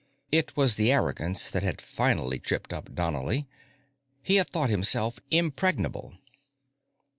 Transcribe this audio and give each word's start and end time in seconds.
It 0.31 0.57
was 0.57 0.77
the 0.77 0.91
arrogance 0.91 1.51
that 1.51 1.61
had 1.61 1.79
finally 1.79 2.39
tripped 2.39 2.73
up 2.73 2.95
Donnely. 2.95 3.45
He 4.23 4.37
had 4.37 4.47
thought 4.49 4.71
himself 4.71 5.19
impregnable. 5.29 6.15